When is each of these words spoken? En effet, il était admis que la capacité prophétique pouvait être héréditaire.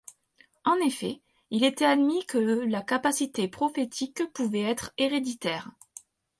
En 0.65 0.77
effet, 0.77 1.21
il 1.51 1.63
était 1.63 1.85
admis 1.85 2.25
que 2.25 2.39
la 2.39 2.81
capacité 2.81 3.47
prophétique 3.47 4.23
pouvait 4.33 4.61
être 4.63 4.91
héréditaire. 4.97 5.69